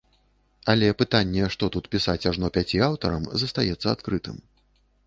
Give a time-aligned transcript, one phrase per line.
[0.73, 4.47] Але пытанне, што тут пісаць ажно пяці аўтарам, застаецца адкрытым.